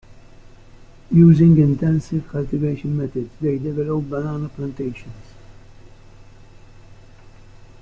Using 1.11 1.59
intensive 1.59 2.27
cultivation 2.27 2.97
methods, 2.97 3.29
they 3.39 3.59
developed 3.59 4.09
banana 4.09 4.49
plantations. 4.49 5.13